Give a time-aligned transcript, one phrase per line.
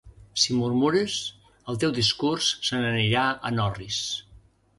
[0.43, 1.17] Si murmures,
[1.73, 4.03] el teu discurs se n'anirà en orris.